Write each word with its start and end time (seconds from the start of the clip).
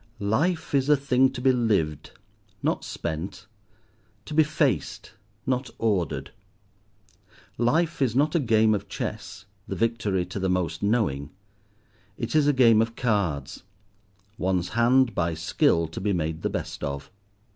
Life 0.33 0.73
is 0.73 0.89
a 0.89 0.97
thing 0.97 1.29
to 1.33 1.41
be 1.41 1.51
lived, 1.51 2.13
not 2.63 2.83
spent, 2.83 3.45
to 4.25 4.33
be 4.33 4.41
faced, 4.41 5.11
not 5.45 5.69
ordered. 5.77 6.31
Life 7.59 8.01
is 8.01 8.15
not 8.15 8.33
a 8.33 8.39
game 8.39 8.73
of 8.73 8.89
chess, 8.89 9.45
the 9.67 9.75
victory 9.75 10.25
to 10.25 10.39
the 10.39 10.49
most 10.49 10.81
knowing; 10.81 11.29
it 12.17 12.35
is 12.35 12.47
a 12.47 12.51
game 12.53 12.81
of 12.81 12.95
cards, 12.95 13.61
one's 14.39 14.69
hand 14.69 15.13
by 15.13 15.35
skill 15.35 15.87
to 15.89 16.01
be 16.01 16.13
made 16.13 16.41
the 16.41 16.49
best 16.49 16.83
of. 16.83 17.11